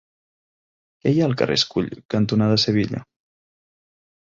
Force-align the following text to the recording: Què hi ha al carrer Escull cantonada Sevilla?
Què 1.03 1.13
hi 1.15 1.19
ha 1.23 1.27
al 1.27 1.35
carrer 1.43 1.59
Escull 1.61 1.93
cantonada 2.15 2.59
Sevilla? 2.65 3.05